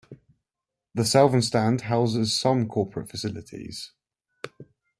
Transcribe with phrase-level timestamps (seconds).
[0.95, 3.91] The Southern Stand houses some corporate facilities.